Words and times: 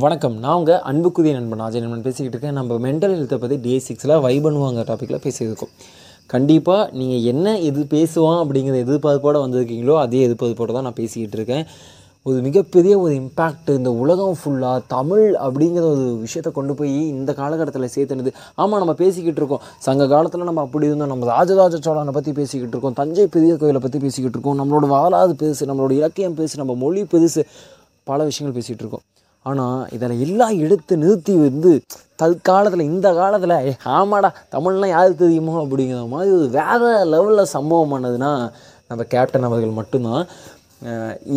வணக்கம். 0.00 0.36
நான் 0.42 0.58
உங்கள் 0.58 0.78
அன்புக்குரிய 0.90 1.32
நண்பன் 1.36 1.62
அஜய் 1.64 1.82
நண்பன் 1.84 2.04
பேசிக்கிட்டு 2.04 2.36
இருக்கேன். 2.36 2.54
நம்ம 2.58 2.76
மென்டல் 2.84 3.14
ஹெல்த்தை 3.14 3.36
பற்றி 3.40 3.56
டே 3.64 3.72
சிக்ஸில் 3.86 4.12
வைபனுவாங்க 4.26 4.82
டாப்பிக்கில் 4.90 5.20
பேசியிருக்கோம் 5.24 5.72
கண்டிப்பாக 6.32 6.84
நீங்கள் 6.98 7.24
என்ன 7.32 7.52
எது 7.68 7.82
பேசுவான் 7.94 8.38
அப்படிங்கிற 8.42 8.76
எதிர்பார்ப்போடு 8.84 9.42
வந்திருக்கீங்களோ 9.44 9.96
அதே 10.04 10.22
எதிர்பார்ப்போடு 10.28 10.76
தான் 10.76 10.86
நான் 10.88 10.96
பேசிக்கிட்டு 11.02 11.36
இருக்கேன். 11.38 11.64
ஒரு 12.28 12.38
மிகப்பெரிய 12.46 12.94
ஒரு 13.02 13.12
இம்பேக்ட் 13.20 13.68
இந்த 13.76 13.92
உலகம் 14.04 14.38
ஃபுல்லாக 14.40 14.80
தமிழ் 14.94 15.26
அப்படிங்கிற 15.46 15.84
ஒரு 15.92 16.06
விஷயத்தை 16.24 16.52
கொண்டு 16.58 16.76
போய் 16.80 16.96
இந்த 17.18 17.34
காலகட்டத்தில் 17.42 17.92
சேர்த்துனது. 17.96 18.32
ஆமாம் 18.62 18.82
நம்ம 18.84 18.96
பேசிக்கிட்டு 19.04 19.42
இருக்கோம். 19.44 19.62
சங்க 19.88 20.08
காலத்தில் 20.14 20.48
நம்ம 20.50 20.66
அப்படி 20.68 20.90
இருந்தோம். 20.90 21.14
நம்ம 21.14 21.30
ராஜராஜ 21.34 21.84
சோழனை 21.88 22.16
பற்றி 22.18 22.34
பேசிக்கிட்டு 22.40 22.76
இருக்கோம். 22.76 22.98
தஞ்சை 23.02 23.28
பெரிய 23.38 23.54
கோயிலை 23.62 23.82
பற்றி 23.86 24.00
பேசிக்கிட்டு 24.06 24.36
இருக்கோம். 24.38 24.60
நம்மளோட 24.62 24.88
வரலாறு 24.96 25.34
பெருசு 25.44 25.72
நம்மளோட 25.72 25.94
இலக்கியம் 26.02 26.38
பெருசு 26.40 26.62
நம்ம 26.64 26.80
மொழி 26.86 27.04
பெருசு 27.14 27.42
பல 28.10 28.20
விஷயங்கள் 28.30 28.58
பேசிகிட்டு 28.58 28.84
இருக்கோம். 28.86 29.06
ஆனால் 29.50 29.78
இதில் 29.96 30.22
எல்லாம் 30.24 30.56
எடுத்து 30.64 30.94
நிறுத்தி 31.02 31.34
வந்து 31.44 31.70
தற்காலத்தில் 32.20 32.88
இந்த 32.90 33.08
காலத்தில் 33.20 33.54
ஆமாடா 33.98 34.28
தமிழ்லாம் 34.54 34.94
யாருக்கு 34.96 35.22
தெரியுமோ 35.24 35.54
அப்படிங்கிற 35.62 36.02
மாதிரி 36.14 36.32
ஒரு 36.38 36.48
வேறு 36.58 36.90
லெவலில் 37.14 37.52
சம்பவம் 37.56 37.92
பண்ணதுன்னா 37.94 38.32
நம்ம 38.90 39.04
கேப்டன் 39.14 39.48
அவர்கள் 39.48 39.78
மட்டும்தான். 39.78 40.24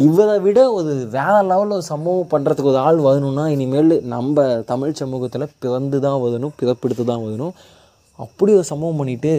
இவரை 0.06 0.36
விட 0.46 0.60
ஒரு 0.78 0.92
வேறு 1.16 1.40
லெவலில் 1.52 1.78
ஒரு 1.78 1.86
சம்பவம் 1.94 2.32
பண்ணுறதுக்கு 2.34 2.72
ஒரு 2.74 2.80
ஆள் 2.88 3.00
வரணும்னா 3.08 3.46
இனிமேல் 3.56 3.96
நம்ம 4.14 4.46
தமிழ் 4.72 5.00
சமூகத்தில் 5.02 5.52
பிறந்து 5.64 5.98
தான் 6.06 6.20
வரணும் 6.26 6.54
பிறப்பெடுத்து 6.60 7.06
தான் 7.12 7.24
வரணும். 7.26 7.54
அப்படி 8.26 8.52
ஒரு 8.60 8.68
சம்பவம் 8.72 9.00
பண்ணிவிட்டு 9.02 9.34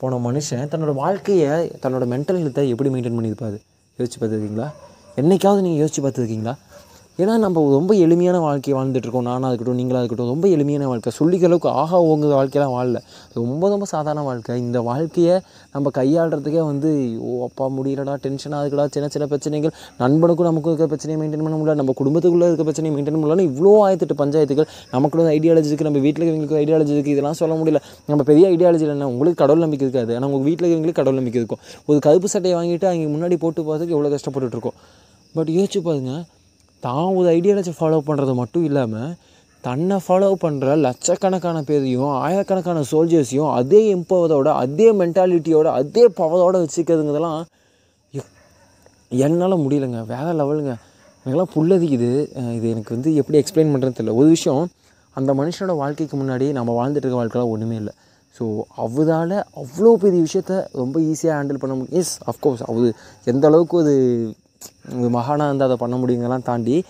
போன 0.00 0.18
மனுஷன் 0.26 0.70
தன்னோட 0.72 0.92
வாழ்க்கையை 1.02 1.52
தன்னோட 1.82 2.04
மென்டல் 2.12 2.40
ஹெல்த்தை 2.40 2.64
எப்படி 2.72 2.90
மெயின்டைன் 2.94 3.18
பண்ணியிருப்பாரு? 3.18 3.58
யோசிச்சு 3.98 4.18
பார்த்துருக்கீங்களா? 4.20 4.68
என்றைக்காவது 5.20 5.64
நீங்கள் 5.66 5.82
யோசிச்சு 5.82 6.02
பார்த்துருக்கீங்களா? 6.04 6.54
ஏன்னா 7.22 7.34
நம்ம 7.42 7.60
ரொம்ப 7.74 7.92
எளிமையான 8.04 8.38
வாழ்க்கையை 8.44 8.74
வாழ்ந்துட்டு 8.78 9.06
இருக்கோம் 9.06 9.26
நானாக 9.28 9.50
இருக்கட்டும் 9.50 9.78
நீங்களாக 9.80 10.00
இருக்கட்டும் 10.00 10.30
ரொம்ப 10.32 10.46
எளிமையான 10.54 10.88
வாழ்க்கை. 10.90 11.10
சொல்லிக்கிற 11.18 11.48
அளவுக்கு 11.48 11.68
ஆஹா 11.82 11.98
ஓங்குற 12.08 12.32
வாழ்க்கையெல்லாம் 12.38 12.74
வாழல. 12.74 12.98
ரொம்ப 13.38 13.68
ரொம்ப 13.72 13.84
சாதாரண 13.92 14.22
வாழ்க்கை. 14.26 14.54
இந்த 14.64 14.80
வாழ்க்கையை 14.88 15.36
நம்ம 15.74 15.90
கையாளுறதுக்கே 15.98 16.62
வந்து 16.70 16.90
ஓ 17.28 17.30
அப்பா 17.46 17.66
முடியலடா 17.76 18.16
டென்ஷனாக 18.26 18.60
இருக்குடா 18.64 18.86
சின்ன 18.96 19.08
சின்ன 19.14 19.28
பிரச்சனைகள். 19.32 19.72
நண்பனுக்கும் 20.02 20.48
நமக்கும் 20.50 20.72
இருக்க 20.72 20.88
பிரச்சனையை 20.92 21.18
மெயின்டைன் 21.22 21.46
பண்ண 21.46 21.56
முடியல. 21.60 21.76
நம்ம 21.82 21.94
குடும்பத்துக்குள்ளே 22.00 22.50
இருக்க 22.50 22.66
பிரச்சனையை 22.68 22.92
மெயின்டைன் 22.96 23.18
பண்ணலாம் 23.22 23.46
இவ்வளோ 23.50 23.72
ஆயிரத்தெட்டு 23.86 24.18
பஞ்சாயத்துகள் 24.22 24.68
நமக்குள்ள 24.94 25.32
ஐடியாலஜி 25.38 25.68
இருக்குது 25.72 25.88
நம்ம 25.90 26.04
வீட்டில் 26.08 26.28
இவங்களுக்கு 26.30 26.60
ஐடியாலஜி 26.62 26.94
இருக்குது 26.98 27.16
இதெல்லாம் 27.16 27.40
சொல்ல 27.42 27.56
முடியல. 27.62 27.82
நம்ம 28.12 28.22
பெரிய 28.32 28.46
ஐடியாலஜி 28.54 28.86
என்ன 28.98 29.10
உங்களுக்கு 29.14 29.42
கடவுள் 29.44 29.66
நம்பிக்கை 29.66 29.86
இருக்காது. 29.88 30.14
ஆனால் 30.18 30.30
உங்கள் 30.30 30.48
வீட்டில் 30.50 30.66
இருக்கிறவங்களுக்கு 30.66 31.02
கடவுள் 31.02 31.20
நம்பிக்கை 31.22 31.42
இருக்கும். 31.42 31.62
ஒரு 31.90 31.98
கருப்பு 32.08 32.34
சட்டையை 32.36 32.56
வாங்கிட்டு 32.60 32.88
அவங்க 32.92 33.10
முன்னாடி 33.16 33.38
போட்டு 33.46 33.60
போகிறதுக்கு 33.66 33.96
எவ்வளோ 33.98 34.16
கஷ்டப்பட்டுருக்கோம் 34.16 34.78
பட் 35.34 35.50
யோசிச்சு 35.58 35.80
பாருங்கள் 35.86 36.22
தான் 36.86 37.06
ஒரு 37.18 37.28
ஐடியாலஜி 37.38 37.72
ஃபாலோ 37.78 38.00
பண்ணுறது 38.08 38.34
மட்டும் 38.40 38.66
இல்லாமல் 38.68 39.12
தன்னை 39.64 39.96
ஃபாலோ 40.04 40.28
பண்ணுற 40.42 40.74
லட்சக்கணக்கான 40.86 41.58
பேரையும் 41.68 42.12
ஆயிரக்கணக்கான 42.24 42.82
சோல்ஜர்ஸையும் 42.90 43.52
அதே 43.58 43.80
எம்பவரோட 43.94 44.48
அதே 44.64 44.88
மென்டாலிட்டியோட 45.00 45.68
அதே 45.80 46.04
பவரோட 46.18 46.56
வச்சுக்கிறதுங்கிறதெல்லாம் 46.64 47.40
என்னால் 49.24 49.62
முடியலைங்க. 49.64 50.00
வேறு 50.12 50.30
லெவலுங்க 50.40 50.72
எனக்கெல்லாம் 51.18 51.52
புள்ளதிக்குது 51.56 52.10
இது 52.56 52.66
எனக்கு 52.74 52.92
வந்து 52.96 53.10
எப்படி 53.20 53.38
எக்ஸ்பிளைன் 53.40 53.72
பண்ணுறதுன்னு 53.72 53.98
தெரியல. 53.98 54.14
ஒரு 54.20 54.28
விஷயம் 54.36 54.64
அந்த 55.16 55.30
மனுஷனோட 55.40 55.74
வாழ்க்கைக்கு 55.82 56.16
முன்னாடி 56.22 56.46
நம்ம 56.58 56.70
வாழ்ந்துட்டு 56.78 57.06
இருக்க 57.06 57.20
வாழ்க்கைலாம் 57.20 57.52
ஒன்றுமே 57.54 57.76
இல்லை. 57.82 57.94
ஸோ 58.36 58.44
அவரால் 58.84 59.36
அவ்வளோ 59.62 59.92
பெரிய 60.04 60.20
விஷயத்த 60.26 60.54
ரொம்ப 60.80 60.96
ஈஸியாக 61.10 61.36
ஹேண்டில் 61.38 61.60
பண்ண 61.62 61.74
முடியும். 61.76 61.96
எஸ் 62.00 62.14
அஃப்கோர்ஸ் 62.32 62.64
அவர் 62.70 62.88
எந்த 63.32 63.44
அளவுக்கு 63.50 63.78
அது 63.84 63.94
மகானாக 64.90 65.46
இருந்து 65.46 65.64
அதை 65.64 65.76
பண்ண 65.76 65.96
முடியுங்கலாம் 65.96 66.42
தாண்டி 66.42 66.84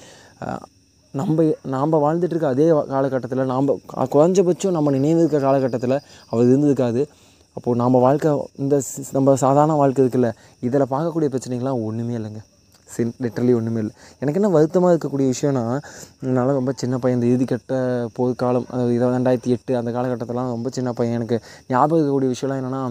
நம்ம 1.13 1.51
நாம் 1.63 1.93
வாழ்ந்துட்டுருக்க 1.93 2.45
அதே 2.45 2.69
காலகட்டத்தில் 2.69 3.45
நாம் 3.45 3.69
குறைஞ்சபட்சம் 4.13 4.71
நம்ம 4.71 4.91
நினைவு 4.91 5.19
இருக்க 5.19 5.39
காலகட்டத்தில் 5.39 6.01
அவர் 6.31 6.47
இருந்திருக்காது 6.47 7.07
அப்போது 7.53 7.77
நம்ம 7.77 7.99
வாழ்க்கை 7.99 8.33
இந்த 8.55 8.77
ஸ்- 8.79 9.05
நம்ம 9.13 9.37
சாதாரண 9.37 9.73
வாழ்க்கை 9.73 10.05
இருக்குல்ல 10.05 10.33
இதில் 10.61 10.83
பார்க்கக்கூடிய 10.83 11.29
பிரச்சனைகள்லாம் 11.35 11.85
ஒன்றுமே 11.85 12.17
இல்லைங்க. 12.17 12.41
சின் 12.85 13.15
லிட்டரலி 13.21 13.55
ஒன்றுமே 13.55 13.79
இல்லை. 13.79 13.91
எனக்கு 14.19 14.41
என்ன 14.41 14.49
வருத்தமாக 14.49 14.97
இருக்கக்கூடிய 14.97 15.33
விஷயம்னா 15.33 15.81
என்னால் 16.23 16.47
ரொம்ப 16.47 16.73
சின்ன 16.77 16.99
பையன் 16.99 17.23
இந்த 17.23 17.29
இறுதிக்கட்ட 17.33 17.75
போர்க்காலம் 18.17 18.67
அதாவது 18.71 18.95
இருபது 18.95 19.19
ரெண்டாயிரத்தி 19.19 19.47
எட்டு 19.47 19.77
அந்த 19.77 19.91
காலகட்டத்திலாம் 19.91 20.51
ரொம்ப 20.55 20.69
சின்ன 20.69 20.93
பையன். 20.93 21.15
எனக்கு 21.15 21.41
ஞாபகம் 21.69 22.03
இருக்கக்கூடிய 22.03 22.27
விஷயம்லாம் 22.27 22.61
என்னென்னா 22.63 22.83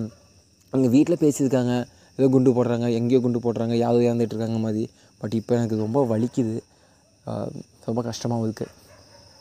அவங்க 0.74 0.90
வீட்டில் 0.90 1.22
பேசியிருக்காங்க. 1.22 1.76
ஏதோ 2.18 2.28
குண்டு 2.30 2.56
போடுறாங்க 2.58 2.88
எங்கேயோ 3.00 3.20
குண்டு 3.22 3.40
போடுறாங்க 3.46 3.76
யாரோ 3.84 4.00
இறந்துட்டு 4.08 4.36
இருக்காங்க 4.36 4.60
மாதிரி. 4.66 4.84
பட் 5.22 5.36
இப்போ 5.40 5.56
எனக்கு 5.56 5.78
ரொம்ப 5.78 6.00
வலிக்குது. 6.12 6.56
ரொம்ப 7.88 8.00
கஷ்டமாகவும் 8.10 8.46
இருக்குது 8.48 8.72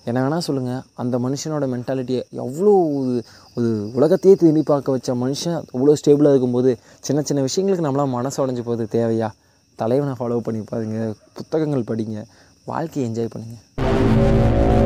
என்ன 0.06 0.18
வேணால் 0.24 0.44
சொல்லுங்கள் 0.46 0.82
அந்த 1.02 1.18
மனுஷனோட 1.18 1.66
மென்டாலிட்டியை 1.74 2.22
எவ்வளோ 2.44 2.72
ஒரு 2.98 3.12
ஒரு 3.56 3.68
உலகத்தையே 3.98 4.34
திரும்பி 4.34 4.62
பார்க்க 4.72 4.96
வச்ச 4.96 5.14
மனுஷன் 5.14 5.56
அவ்வளோ 5.74 5.94
ஸ்டேபிளாக 6.00 6.32
இருக்கும்போது 6.34 6.72
சின்ன 7.00 7.22
சின்ன 7.22 7.44
விஷயங்களுக்கு 7.48 7.86
நம்மளாம் 7.86 8.14
மனசு 8.18 8.38
உடஞ்சி 8.44 8.64
போகுது 8.68 8.86
தேவையா? 8.96 9.30
தலைவனை 9.78 10.14
ஃபாலோ 10.18 10.38
பண்ணி 10.38 10.62
பாருங்க 10.72 10.98
புத்தகங்கள் 11.32 11.88
படிங்க 11.90 12.18
வாழ்க்கையை 12.64 13.06
என்ஜாய் 13.08 13.32
பண்ணுங்கள் 13.34 14.83